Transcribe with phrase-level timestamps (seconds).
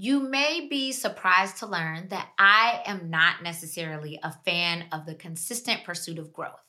[0.00, 5.14] you may be surprised to learn that I am not necessarily a fan of the
[5.14, 6.64] consistent pursuit of growth.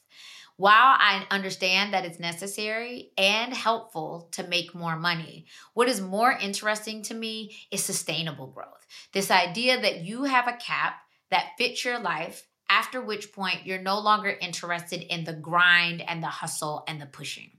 [0.57, 6.33] While I understand that it's necessary and helpful to make more money, what is more
[6.33, 8.85] interesting to me is sustainable growth.
[9.13, 10.95] This idea that you have a cap
[11.29, 16.21] that fits your life, after which point you're no longer interested in the grind and
[16.21, 17.51] the hustle and the pushing.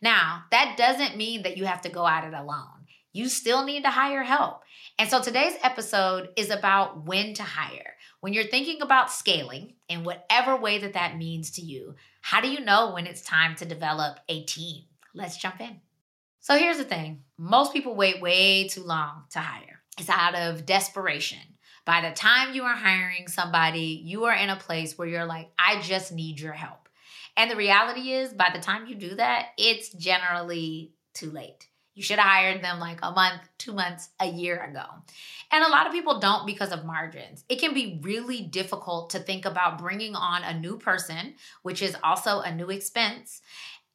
[0.00, 2.81] Now, that doesn't mean that you have to go at it alone.
[3.12, 4.62] You still need to hire help.
[4.98, 7.94] And so today's episode is about when to hire.
[8.20, 12.50] When you're thinking about scaling in whatever way that that means to you, how do
[12.50, 14.84] you know when it's time to develop a team?
[15.14, 15.80] Let's jump in.
[16.40, 19.82] So here's the thing most people wait way too long to hire.
[19.98, 21.38] It's out of desperation.
[21.84, 25.50] By the time you are hiring somebody, you are in a place where you're like,
[25.58, 26.88] I just need your help.
[27.36, 31.68] And the reality is, by the time you do that, it's generally too late.
[31.94, 34.84] You should have hired them like a month, two months, a year ago.
[35.50, 37.44] And a lot of people don't because of margins.
[37.48, 41.96] It can be really difficult to think about bringing on a new person, which is
[42.02, 43.42] also a new expense,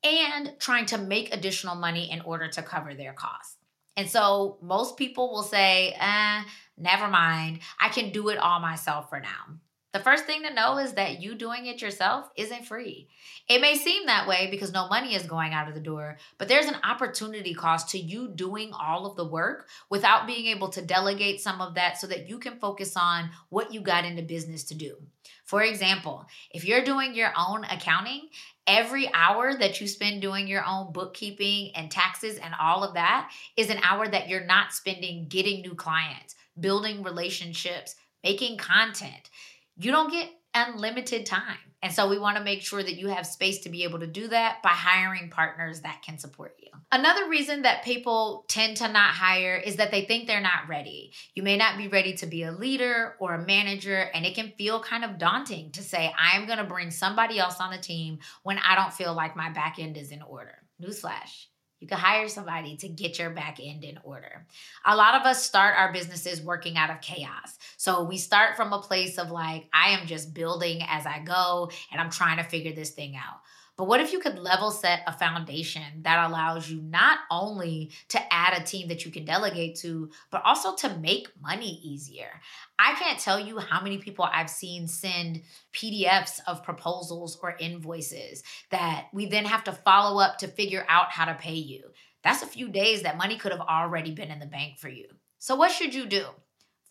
[0.04, 3.58] and trying to make additional money in order to cover their costs.
[3.96, 6.44] And so most people will say, eh,
[6.78, 9.58] never mind, I can do it all myself for now.
[9.98, 13.08] The first thing to know is that you doing it yourself isn't free.
[13.50, 16.48] It may seem that way because no money is going out of the door, but
[16.48, 20.86] there's an opportunity cost to you doing all of the work without being able to
[20.86, 24.66] delegate some of that so that you can focus on what you got into business
[24.66, 24.98] to do.
[25.46, 28.30] For example, if you're doing your own accounting,
[28.68, 33.32] every hour that you spend doing your own bookkeeping and taxes and all of that
[33.56, 39.32] is an hour that you're not spending getting new clients, building relationships, making content
[39.78, 41.58] you don't get unlimited time.
[41.84, 44.08] And so we want to make sure that you have space to be able to
[44.08, 46.70] do that by hiring partners that can support you.
[46.92, 51.14] Another reason that people tend to not hire is that they think they're not ready.
[51.36, 54.54] You may not be ready to be a leader or a manager, and it can
[54.58, 58.20] feel kind of daunting to say, I'm going to bring somebody else on the team
[58.42, 60.56] when I don't feel like my back end is in order.
[60.82, 61.46] Newsflash
[61.80, 64.46] you can hire somebody to get your back end in order.
[64.86, 67.58] A lot of us start our businesses working out of chaos.
[67.78, 71.70] So we start from a place of like, I am just building as I go
[71.92, 73.40] and I'm trying to figure this thing out.
[73.78, 78.34] But what if you could level set a foundation that allows you not only to
[78.34, 82.42] add a team that you can delegate to, but also to make money easier?
[82.80, 85.44] I can't tell you how many people I've seen send
[85.74, 91.12] PDFs of proposals or invoices that we then have to follow up to figure out
[91.12, 91.84] how to pay you.
[92.24, 95.06] That's a few days that money could have already been in the bank for you.
[95.38, 96.26] So, what should you do?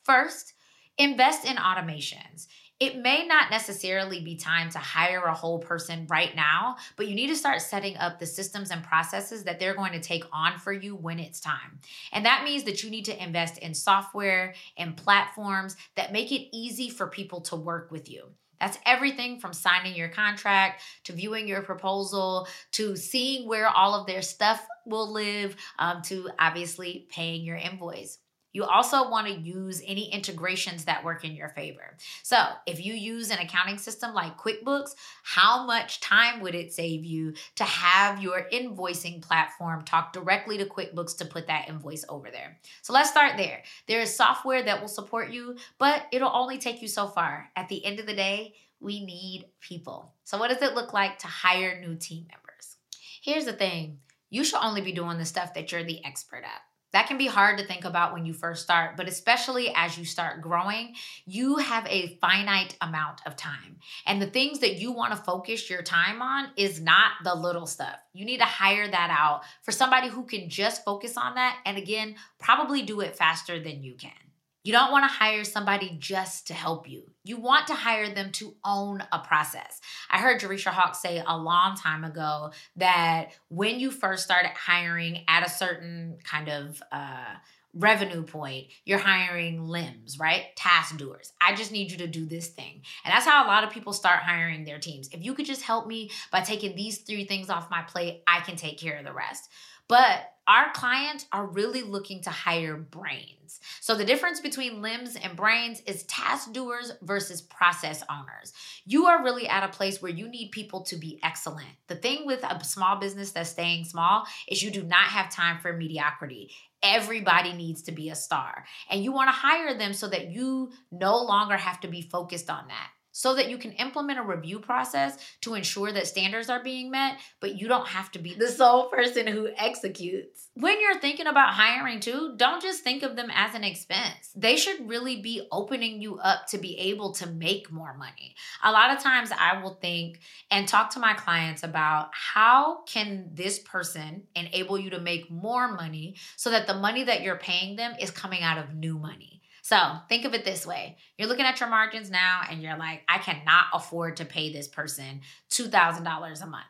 [0.04, 0.54] First,
[0.98, 2.46] invest in automations.
[2.78, 7.14] It may not necessarily be time to hire a whole person right now, but you
[7.14, 10.58] need to start setting up the systems and processes that they're going to take on
[10.58, 11.80] for you when it's time.
[12.12, 16.54] And that means that you need to invest in software and platforms that make it
[16.54, 18.24] easy for people to work with you.
[18.60, 24.06] That's everything from signing your contract to viewing your proposal to seeing where all of
[24.06, 28.18] their stuff will live um, to obviously paying your invoice.
[28.56, 31.94] You also want to use any integrations that work in your favor.
[32.22, 34.94] So, if you use an accounting system like QuickBooks,
[35.24, 40.64] how much time would it save you to have your invoicing platform talk directly to
[40.64, 42.56] QuickBooks to put that invoice over there?
[42.80, 43.62] So, let's start there.
[43.88, 47.50] There is software that will support you, but it'll only take you so far.
[47.56, 50.14] At the end of the day, we need people.
[50.24, 52.78] So, what does it look like to hire new team members?
[53.20, 53.98] Here's the thing
[54.30, 56.62] you should only be doing the stuff that you're the expert at.
[56.96, 60.06] That can be hard to think about when you first start, but especially as you
[60.06, 60.94] start growing,
[61.26, 63.76] you have a finite amount of time.
[64.06, 67.66] And the things that you want to focus your time on is not the little
[67.66, 67.96] stuff.
[68.14, 71.76] You need to hire that out for somebody who can just focus on that and
[71.76, 74.25] again, probably do it faster than you can.
[74.66, 77.04] You don't want to hire somebody just to help you.
[77.22, 79.80] You want to hire them to own a process.
[80.10, 85.20] I heard Jerisha Hawk say a long time ago that when you first started hiring
[85.28, 87.36] at a certain kind of uh,
[87.74, 90.46] revenue point, you're hiring limbs, right?
[90.56, 91.32] Task doers.
[91.40, 92.82] I just need you to do this thing.
[93.04, 95.08] And that's how a lot of people start hiring their teams.
[95.12, 98.40] If you could just help me by taking these three things off my plate, I
[98.40, 99.48] can take care of the rest.
[99.86, 103.60] But our clients are really looking to hire brains.
[103.80, 108.52] So the difference between limbs and brains is task doers versus process owners.
[108.84, 111.68] You are really at a place where you need people to be excellent.
[111.88, 115.58] The thing with a small business that's staying small is you do not have time
[115.58, 116.50] for mediocrity.
[116.82, 118.64] Everybody needs to be a star.
[118.90, 122.50] And you want to hire them so that you no longer have to be focused
[122.50, 126.62] on that so that you can implement a review process to ensure that standards are
[126.62, 130.48] being met, but you don't have to be the sole person who executes.
[130.52, 134.32] When you're thinking about hiring too, don't just think of them as an expense.
[134.36, 138.36] They should really be opening you up to be able to make more money.
[138.62, 140.20] A lot of times I will think
[140.50, 145.72] and talk to my clients about how can this person enable you to make more
[145.72, 149.36] money so that the money that you're paying them is coming out of new money.
[149.66, 153.02] So think of it this way you're looking at your margins now and you're like,
[153.08, 156.64] I cannot afford to pay this person $2,000 a month.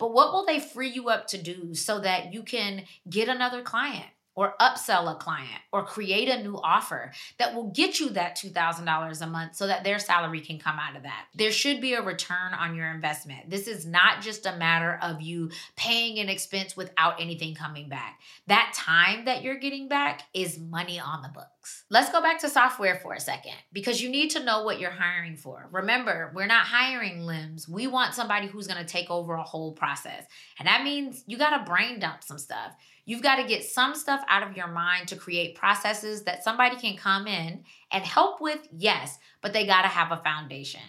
[0.00, 3.62] But what will they free you up to do so that you can get another
[3.62, 4.06] client?
[4.36, 9.20] or upsell a client or create a new offer that will get you that $2,000
[9.20, 11.26] a month so that their salary can come out of that.
[11.34, 13.50] There should be a return on your investment.
[13.50, 18.20] This is not just a matter of you paying an expense without anything coming back.
[18.46, 21.28] That time that you're getting back is money on the
[21.60, 21.84] books.
[21.90, 24.90] Let's go back to software for a second because you need to know what you're
[24.90, 25.68] hiring for.
[25.72, 27.68] Remember, we're not hiring limbs.
[27.68, 30.24] We want somebody who's going to take over a whole process.
[30.58, 32.72] And that means you got to brain dump some stuff.
[33.04, 36.76] You've got to get some stuff out of your mind to create processes that somebody
[36.76, 40.80] can come in and help with, yes, but they got to have a foundation.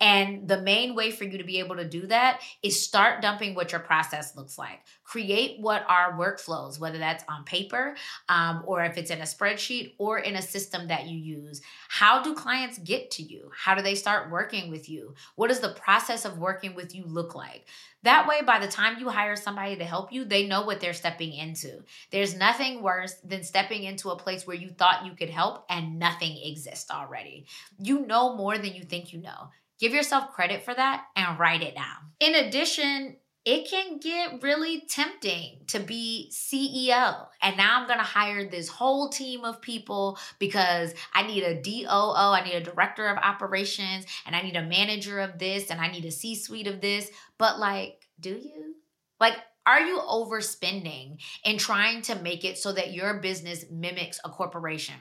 [0.00, 3.54] And the main way for you to be able to do that is start dumping
[3.54, 4.80] what your process looks like.
[5.04, 7.94] Create what are workflows, whether that's on paper
[8.28, 11.60] um, or if it's in a spreadsheet or in a system that you use.
[11.90, 13.50] How do clients get to you?
[13.54, 15.14] How do they start working with you?
[15.36, 17.66] What does the process of working with you look like?
[18.02, 20.94] That way, by the time you hire somebody to help you, they know what they're
[20.94, 21.82] stepping into.
[22.10, 25.98] There's nothing worse than stepping into a place where you thought you could help and
[25.98, 27.46] nothing exists already.
[27.78, 29.50] You know more than you think you know.
[29.78, 32.12] Give yourself credit for that and write it down.
[32.20, 33.16] In addition,
[33.46, 37.26] it can get really tempting to be CEO.
[37.40, 41.60] And now I'm going to hire this whole team of people because I need a
[41.60, 45.80] DOO, I need a director of operations, and I need a manager of this, and
[45.80, 47.10] I need a C suite of this.
[47.38, 48.74] But, like, do you?
[49.18, 49.36] Like,
[49.66, 54.94] are you overspending and trying to make it so that your business mimics a corporation?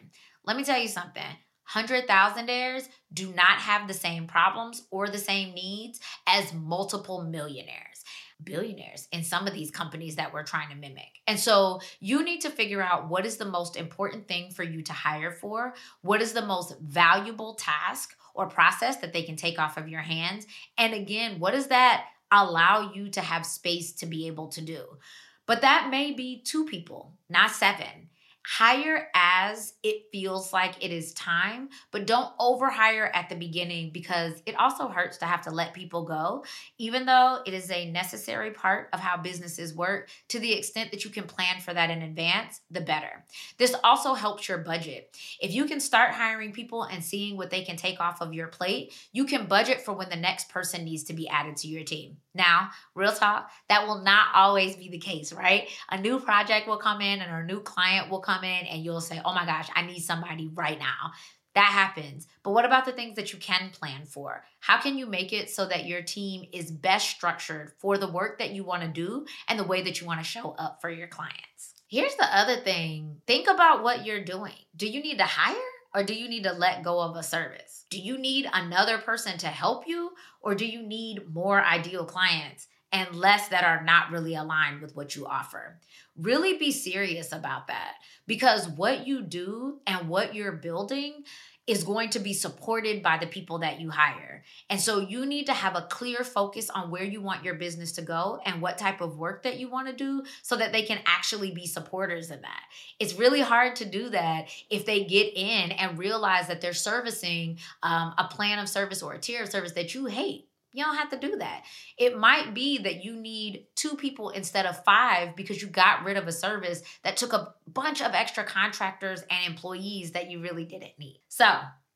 [0.45, 1.23] Let me tell you something
[1.63, 8.03] hundred thousandaires do not have the same problems or the same needs as multiple millionaires
[8.43, 11.19] billionaires in some of these companies that we're trying to mimic.
[11.27, 14.81] And so you need to figure out what is the most important thing for you
[14.83, 19.59] to hire for, what is the most valuable task or process that they can take
[19.59, 20.45] off of your hands.
[20.77, 24.97] And again, what is that allow you to have space to be able to do?
[25.45, 28.08] But that may be two people, not seven.
[28.45, 34.41] Hire as it feels like it is time, but don't overhire at the beginning because
[34.45, 36.45] it also hurts to have to let people go,
[36.77, 40.09] even though it is a necessary part of how businesses work.
[40.29, 43.25] To the extent that you can plan for that in advance, the better.
[43.57, 45.15] This also helps your budget.
[45.41, 48.47] If you can start hiring people and seeing what they can take off of your
[48.47, 51.83] plate, you can budget for when the next person needs to be added to your
[51.83, 52.17] team.
[52.33, 55.67] Now, real talk, that will not always be the case, right?
[55.89, 59.01] A new project will come in and a new client will come in, and you'll
[59.01, 61.11] say, Oh my gosh, I need somebody right now.
[61.55, 62.27] That happens.
[62.43, 64.43] But what about the things that you can plan for?
[64.59, 68.39] How can you make it so that your team is best structured for the work
[68.39, 70.89] that you want to do and the way that you want to show up for
[70.89, 71.73] your clients?
[71.87, 74.53] Here's the other thing think about what you're doing.
[74.75, 75.55] Do you need to hire
[75.95, 77.85] or do you need to let go of a service?
[77.89, 80.11] Do you need another person to help you,
[80.41, 84.95] or do you need more ideal clients and less that are not really aligned with
[84.95, 85.79] what you offer?
[86.17, 87.93] Really be serious about that
[88.27, 91.23] because what you do and what you're building
[91.69, 94.43] is going to be supported by the people that you hire.
[94.71, 97.91] And so you need to have a clear focus on where you want your business
[97.91, 100.81] to go and what type of work that you want to do so that they
[100.81, 102.63] can actually be supporters of that.
[102.97, 107.59] It's really hard to do that if they get in and realize that they're servicing
[107.83, 110.48] um, a plan of service or a tier of service that you hate.
[110.71, 111.63] You don't have to do that.
[111.97, 116.17] It might be that you need two people instead of five because you got rid
[116.17, 120.65] of a service that took a bunch of extra contractors and employees that you really
[120.65, 121.21] didn't need.
[121.27, 121.49] So,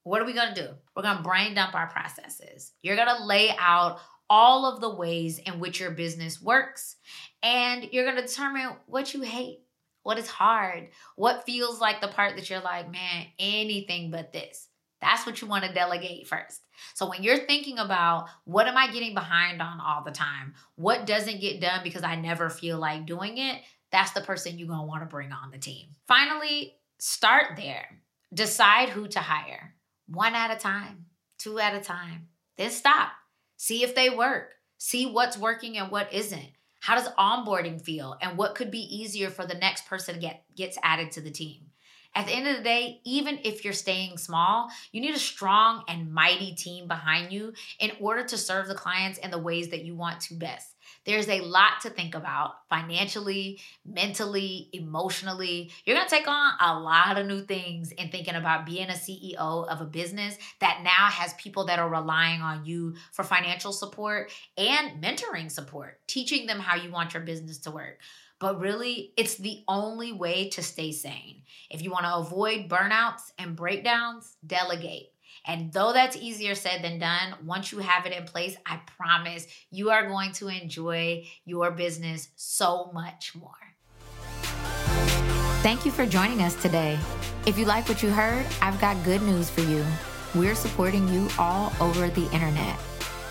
[0.04, 0.70] what are we gonna do?
[0.96, 2.72] We're gonna brain dump our processes.
[2.82, 4.00] You're gonna lay out
[4.30, 6.96] all of the ways in which your business works,
[7.42, 9.60] and you're gonna determine what you hate,
[10.02, 14.68] what is hard, what feels like the part that you're like, man, anything but this.
[15.04, 16.62] That's what you want to delegate first.
[16.96, 20.54] So when you're thinking about what am I getting behind on all the time?
[20.76, 23.62] What doesn't get done because I never feel like doing it?
[23.94, 25.86] that's the person you're going to want to bring on the team.
[26.08, 28.02] Finally, start there.
[28.34, 29.76] Decide who to hire
[30.08, 31.06] one at a time,
[31.38, 32.28] two at a time.
[32.58, 33.12] Then stop.
[33.56, 34.56] See if they work.
[34.80, 36.50] See what's working and what isn't.
[36.80, 40.44] How does onboarding feel and what could be easier for the next person to get
[40.56, 41.68] gets added to the team?
[42.16, 45.84] At the end of the day, even if you're staying small, you need a strong
[45.88, 49.84] and mighty team behind you in order to serve the clients in the ways that
[49.84, 50.76] you want to best.
[51.06, 55.72] There's a lot to think about financially, mentally, emotionally.
[55.86, 59.68] You're to take on a lot of new things in thinking about being a CEO
[59.68, 64.32] of a business that now has people that are relying on you for financial support
[64.58, 68.00] and mentoring support, teaching them how you want your business to work.
[68.44, 71.44] But really, it's the only way to stay sane.
[71.70, 75.14] If you want to avoid burnouts and breakdowns, delegate.
[75.48, 79.48] And though that's easier said than done, once you have it in place, I promise
[79.72, 83.52] you are going to enjoy your business so much more.
[85.62, 87.00] Thank you for joining us today.
[87.46, 89.86] If you like what you heard, I've got good news for you.
[90.36, 92.78] We're supporting you all over the internet.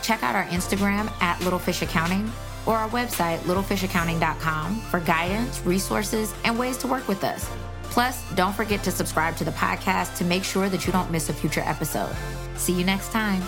[0.00, 2.32] Check out our Instagram at Littlefish Accounting
[2.66, 7.48] or our website, littlefishaccounting.com, for guidance, resources, and ways to work with us.
[7.84, 11.28] Plus, don't forget to subscribe to the podcast to make sure that you don't miss
[11.28, 12.14] a future episode.
[12.56, 13.42] See you next time.